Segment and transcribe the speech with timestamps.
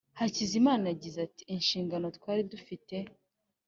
[0.19, 2.95] Hakizimana yagize ati Inshingano twari dufite